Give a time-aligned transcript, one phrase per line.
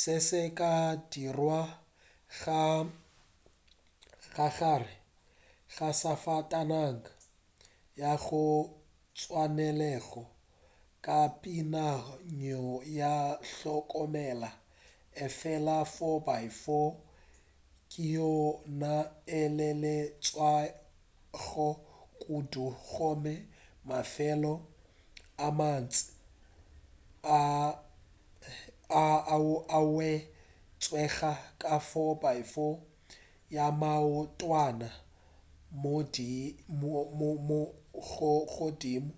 [0.00, 0.72] se se ka
[1.10, 1.60] dirwa
[2.42, 2.60] ka
[4.58, 4.92] gare
[5.74, 7.10] ga safatanaga
[8.00, 8.44] ya go
[9.18, 10.22] tlwaelega
[11.04, 12.64] ka peakanyo
[12.98, 13.14] ya
[13.54, 14.50] hlokomela
[15.24, 16.66] efela 4x4
[17.90, 19.10] ke yona e
[19.46, 21.68] eleletšwago
[22.22, 23.32] kudu gomme
[23.88, 24.54] mafelo
[25.46, 26.02] a mantši
[29.74, 32.74] a hwetšega ka 4x4
[33.56, 34.88] ya maotwana
[35.88, 35.90] a
[38.56, 39.12] godimo